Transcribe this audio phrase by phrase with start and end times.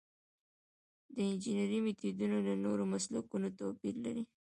[1.13, 4.23] د انجنیری میتودونه له نورو مسلکونو توپیر لري.